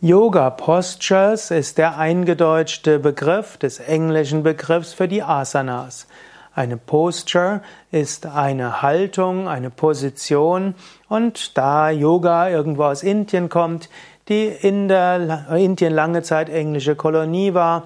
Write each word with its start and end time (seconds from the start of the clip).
Yoga 0.00 0.50
Postures 0.50 1.50
ist 1.50 1.76
der 1.76 1.98
eingedeutschte 1.98 3.00
Begriff 3.00 3.56
des 3.56 3.80
englischen 3.80 4.44
Begriffs 4.44 4.92
für 4.92 5.08
die 5.08 5.24
Asanas. 5.24 6.06
Eine 6.54 6.76
Posture 6.76 7.62
ist 7.90 8.24
eine 8.24 8.80
Haltung, 8.80 9.48
eine 9.48 9.70
Position 9.70 10.76
und 11.08 11.58
da 11.58 11.90
Yoga 11.90 12.48
irgendwo 12.48 12.84
aus 12.84 13.02
Indien 13.02 13.48
kommt, 13.48 13.88
die 14.28 14.46
in 14.46 14.86
der 14.86 15.48
Indien 15.56 15.92
lange 15.92 16.22
Zeit 16.22 16.48
englische 16.48 16.94
Kolonie 16.94 17.54
war, 17.54 17.82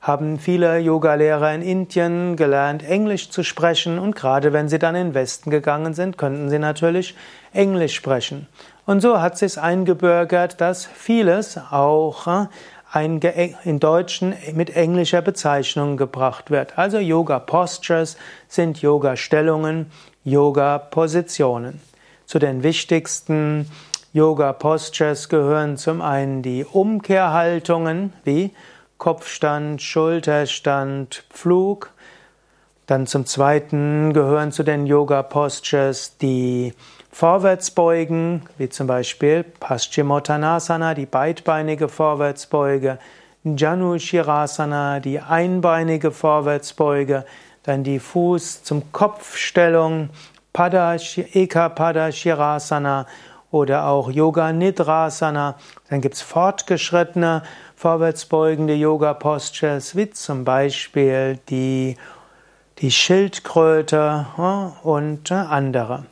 haben 0.00 0.38
viele 0.38 0.78
Yogalehrer 0.78 1.54
in 1.54 1.62
Indien 1.62 2.36
gelernt, 2.36 2.82
Englisch 2.82 3.30
zu 3.30 3.42
sprechen 3.42 3.98
und 3.98 4.16
gerade 4.16 4.52
wenn 4.52 4.68
sie 4.68 4.78
dann 4.78 4.94
in 4.94 5.08
den 5.08 5.14
Westen 5.14 5.50
gegangen 5.50 5.92
sind, 5.92 6.16
könnten 6.16 6.48
sie 6.48 6.58
natürlich 6.58 7.14
Englisch 7.52 7.94
sprechen. 7.94 8.46
Und 8.86 9.02
so 9.02 9.20
hat 9.20 9.36
sich 9.36 9.58
eingebürgert, 9.58 10.60
dass 10.60 10.86
vieles 10.86 11.58
auch 11.70 12.26
äh, 12.26 13.52
in 13.64 13.78
Deutschen 13.78 14.34
mit 14.54 14.74
englischer 14.74 15.22
Bezeichnung 15.22 15.96
gebracht 15.96 16.50
wird. 16.50 16.78
Also 16.78 16.98
Yoga 16.98 17.38
Postures 17.38 18.16
sind 18.48 18.80
Yoga 18.80 19.16
Stellungen, 19.16 19.92
Yoga 20.24 20.78
Positionen. 20.78 21.80
Zu 22.24 22.38
den 22.38 22.62
wichtigsten 22.62 23.70
Yoga 24.12 24.54
Postures 24.54 25.28
gehören 25.28 25.76
zum 25.76 26.00
einen 26.00 26.42
die 26.42 26.64
Umkehrhaltungen 26.64 28.12
wie 28.24 28.50
Kopfstand, 29.00 29.80
Schulterstand, 29.80 31.24
Pflug. 31.30 31.90
Dann 32.84 33.06
zum 33.06 33.24
zweiten 33.24 34.12
gehören 34.12 34.52
zu 34.52 34.62
den 34.62 34.84
Yoga 34.84 35.22
Postures 35.22 36.18
die 36.18 36.74
Vorwärtsbeugen, 37.10 38.42
wie 38.58 38.68
zum 38.68 38.86
Beispiel 38.86 39.42
Paschimottanasana, 39.42 40.92
die 40.92 41.06
beidbeinige 41.06 41.88
Vorwärtsbeuge, 41.88 42.98
Janu 43.42 43.98
Shirasana, 43.98 45.00
die 45.00 45.18
einbeinige 45.18 46.10
Vorwärtsbeuge, 46.10 47.24
dann 47.62 47.82
die 47.82 48.00
Fuß 48.00 48.64
zum 48.64 48.92
Kopfstellung, 48.92 50.10
Pada, 50.52 50.96
Eka 50.96 51.70
Pada 51.70 52.10
oder 53.50 53.86
auch 53.86 54.10
Yoga 54.10 54.52
Nidrasana. 54.52 55.56
Dann 55.88 56.00
gibt's 56.00 56.22
fortgeschrittene 56.22 57.42
vorwärtsbeugende 57.76 58.74
Yoga 58.74 59.14
Postures, 59.14 59.96
wie 59.96 60.10
zum 60.10 60.44
Beispiel 60.44 61.38
die, 61.48 61.96
die 62.78 62.90
Schildkröte 62.90 64.26
und 64.82 65.32
andere. 65.32 66.04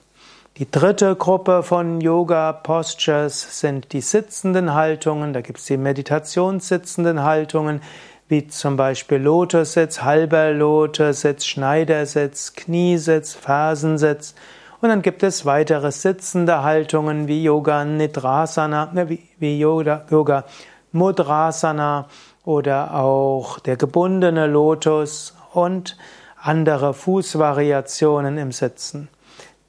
Die 0.59 0.69
dritte 0.69 1.15
Gruppe 1.15 1.63
von 1.63 2.01
Yoga 2.01 2.53
Postures 2.53 3.61
sind 3.61 3.93
die 3.93 4.01
sitzenden 4.01 4.75
Haltungen. 4.75 5.33
Da 5.33 5.41
gibt 5.41 5.61
es 5.61 5.67
die 5.67 5.77
meditationssitzenden 5.77 7.23
Haltungen, 7.23 7.81
wie 8.27 8.49
zum 8.49 8.77
Beispiel 8.77 9.19
Lotussitz, 9.19 10.03
halber 10.03 10.51
Lotussitz, 10.51 11.47
Schneidersitz, 11.47 12.55
Kniesitz, 12.55 13.35
Fersensitz. 13.35 14.35
Und 14.81 14.91
dann 14.91 15.03
gibt 15.03 15.25
es 15.25 15.45
weitere 15.45 15.91
sitzende 15.91 16.63
Haltungen 16.63 17.27
wie 17.27 17.43
Yoga 17.43 17.85
Nidrasana, 17.85 18.91
wie, 19.09 19.29
wie 19.39 19.59
Yoga, 19.59 20.05
Yoga 20.09 20.45
Mudrasana 20.93 22.07
oder 22.45 22.95
auch 22.95 23.59
der 23.59 23.77
gebundene 23.77 24.47
Lotus 24.47 25.35
und 25.53 25.97
andere 26.41 26.95
Fußvariationen 26.95 28.39
im 28.39 28.53
Sitzen. 28.53 29.09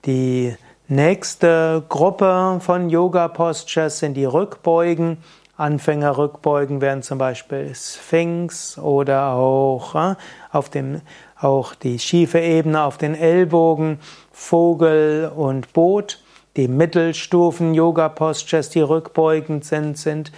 Die 0.06 0.56
nächste 0.88 1.84
Gruppe 1.90 2.60
von 2.62 2.90
Yoga 2.90 3.28
Postures 3.30 4.00
sind 4.00 4.14
die 4.14 4.26
Rückbeugen. 4.26 5.18
Anfängerrückbeugen 5.60 6.82
wären 6.82 7.04
zum 7.04 7.18
Beispiel 7.18 7.74
Sphinx 7.76 8.78
oder 8.78 9.34
auch 9.34 9.94
äh, 9.96 10.16
auf 10.52 10.70
dem 10.70 11.02
auch 11.40 11.76
die 11.76 12.00
schiefe 12.00 12.40
Ebene 12.40 12.84
auf 12.84 12.98
den 12.98 13.16
Ellbogen, 13.16 14.00
Vogel 14.32 15.32
und 15.36 15.74
Boot. 15.74 16.22
Die 16.56 16.68
Mittelstufen 16.68 17.74
Yoga 17.74 18.10
Postures, 18.10 18.70
die 18.70 18.82
rückbeugend 18.82 19.64
sind, 19.64 19.98
sind 19.98 20.32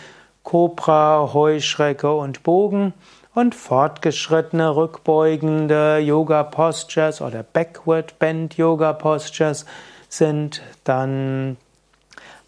Kobra, 0.44 1.31
Heuschrecke 1.34 2.12
und 2.12 2.44
Bogen 2.44 2.94
und 3.34 3.56
fortgeschrittene 3.56 4.75
rückbeugende 4.75 6.00
Yoga 6.00 6.44
Postures 6.44 7.22
oder 7.22 7.44
Backward 7.44 8.19
Bend 8.19 8.57
Yoga 8.57 8.94
Postures 8.94 9.66
sind 10.09 10.62
dann 10.84 11.57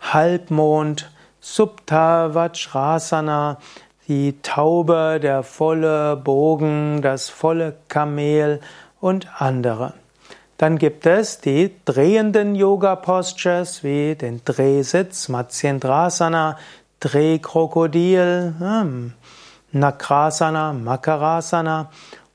Halbmond, 0.02 1.09
Subta 1.46 2.34
Vajrasana, 2.34 3.58
die 4.08 4.42
Taube, 4.42 5.20
der 5.22 5.44
volle 5.44 6.16
Bogen, 6.16 7.02
das 7.02 7.28
volle 7.28 7.76
Kamel 7.90 8.62
und 9.02 9.28
andere. 9.42 9.92
Dann 10.58 10.78
gibt 10.78 11.06
es 11.06 11.42
die 11.42 11.76
drehenden 11.84 12.56
Yoga 12.56 12.96
Postures 12.96 13.84
wie 13.84 14.16
den 14.16 14.40
Drehsitz, 14.46 15.28
Matsyendrasana, 15.28 16.58
Drehkrokodil, 17.02 18.53
hm, 18.58 19.12
Nakrasana, 19.74 20.72
Makarasana 20.72 21.92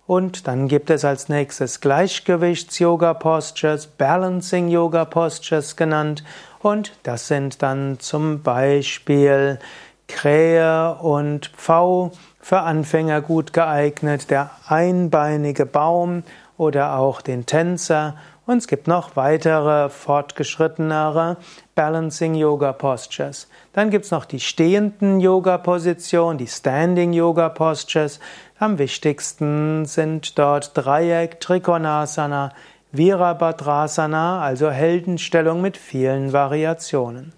und 0.07 0.47
dann 0.49 0.69
gibt 0.69 0.91
es 0.91 1.07
als 1.07 1.31
nächstes 1.31 1.81
Gleichgewichts-Yoga-Postures, 1.81 3.87
Balancing-Yoga-Postures 3.87 5.77
genannt 5.77 6.25
und 6.61 6.93
das 7.03 7.29
sind 7.29 7.63
dann 7.63 7.99
zum 8.01 8.43
Beispiel 8.43 9.59
Krähe 10.09 10.95
und 10.95 11.49
Pfau 11.57 12.13
für 12.41 12.61
Anfänger 12.61 13.21
gut 13.21 13.53
geeignet, 13.53 14.31
der 14.31 14.51
einbeinige 14.67 15.67
Baum 15.67 16.23
oder 16.57 16.97
auch 16.97 17.21
den 17.21 17.47
Tänzer 17.47 18.15
und 18.49 18.57
es 18.57 18.67
gibt 18.67 18.89
noch 18.89 19.15
weitere 19.15 19.91
fortgeschrittenere 19.91 21.37
Balancing 21.75 22.35
Yoga 22.35 22.73
Postures. 22.73 23.47
Dann 23.75 23.91
gibt 23.91 24.07
es 24.07 24.11
noch 24.11 24.25
die 24.25 24.41
stehenden 24.41 25.21
Yoga 25.21 25.59
Positionen, 25.59 26.39
die 26.39 26.47
Standing 26.47 27.13
Yoga 27.13 27.51
Postures. 27.51 28.21
Am 28.59 28.79
wichtigsten 28.79 29.85
sind 29.85 30.39
dort 30.39 30.75
Dreieck, 30.75 31.41
Trikonasana, 31.41 32.55
Virabhadrasana, 32.93 34.41
also 34.41 34.71
Heldenstellung 34.71 35.61
mit 35.61 35.77
vielen 35.77 36.33
Variationen. 36.33 37.33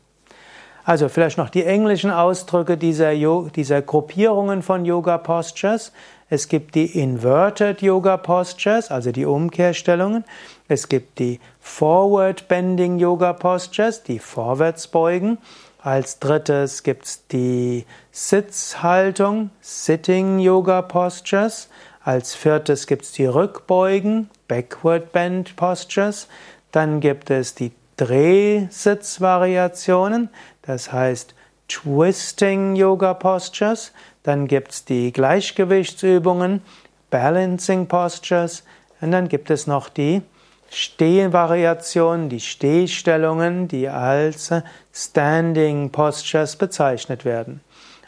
Also 0.85 1.09
vielleicht 1.09 1.39
noch 1.39 1.51
die 1.51 1.65
englischen 1.65 2.11
Ausdrücke 2.11 2.77
dieser, 2.77 3.13
dieser 3.51 3.83
Gruppierungen 3.83 4.63
von 4.63 4.85
Yoga 4.85 5.19
Postures. 5.19 5.93
Es 6.29 6.49
gibt 6.49 6.75
die 6.75 6.99
Inverted 6.99 7.83
Yoga 7.83 8.17
Postures, 8.17 8.91
also 8.91 9.13
die 9.13 9.27
Umkehrstellungen. 9.27 10.25
Es 10.69 10.89
gibt 10.89 11.19
die 11.19 11.41
Forward 11.61 12.49
Bending 12.49 12.99
Yoga 12.99 13.33
Postures, 13.33 14.03
die 14.03 14.19
Vorwärtsbeugen. 14.19 15.39
Als 15.83 16.19
drittes 16.19 16.83
gibt 16.83 17.05
es 17.05 17.27
die 17.29 17.87
Sitzhaltung, 18.13 19.51
Sitting 19.61 20.39
Yoga 20.39 20.83
Postures. 20.83 21.69
Als 22.03 22.35
viertes 22.35 22.87
gibt 22.87 23.05
es 23.05 23.13
die 23.13 23.27
Rückbeugen, 23.27 24.31
Backward 24.51 25.13
Bend 25.13 25.55
Postures. 25.55 26.27
Dann 26.73 26.99
gibt 26.99 27.31
es 27.31 27.55
die 27.55 27.71
Drehsitzvariationen, 27.97 30.29
das 30.63 30.93
heißt 30.93 31.37
Twisting 31.69 32.75
Yoga 32.75 33.15
Postures. 33.15 33.93
Dann 34.25 34.49
gibt 34.49 34.73
es 34.73 34.85
die 34.85 35.13
Gleichgewichtsübungen, 35.13 36.63
Balancing 37.11 37.87
Postures. 37.87 38.65
Und 39.01 39.13
dann 39.13 39.29
gibt 39.29 39.51
es 39.51 39.69
noch 39.69 39.89
die 39.89 40.23
Stehvariationen, 40.69 42.29
die 42.29 42.41
Stehstellungen, 42.41 43.69
die 43.69 43.89
als 43.89 44.53
Standing 44.93 45.91
Postures 45.91 46.57
bezeichnet 46.57 47.25
werden. 47.25 47.61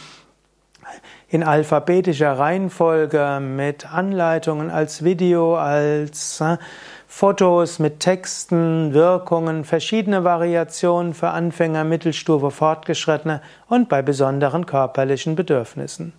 in 1.29 1.43
alphabetischer 1.43 2.38
Reihenfolge 2.38 3.41
mit 3.41 3.93
Anleitungen 3.93 4.70
als 4.70 5.03
Video, 5.03 5.56
als 5.56 6.41
äh, 6.41 6.58
Fotos 7.06 7.79
mit 7.79 8.00
Texten, 8.00 8.93
Wirkungen, 8.93 9.65
verschiedene 9.65 10.25
Variationen 10.25 11.15
für 11.15 11.29
Anfänger, 11.29 11.85
Mittelstufe, 11.85 12.50
Fortgeschrittene 12.50 13.41
und 13.69 13.88
bei 13.88 14.03
besonderen 14.03 14.67
körperlichen 14.67 15.37
Bedürfnissen. 15.37 16.12